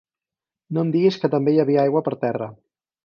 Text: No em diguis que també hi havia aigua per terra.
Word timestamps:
No 0.77 0.85
em 0.85 0.89
diguis 0.95 1.19
que 1.25 1.31
també 1.35 1.53
hi 1.57 1.61
havia 1.65 1.83
aigua 1.85 2.03
per 2.09 2.15
terra. 2.25 2.49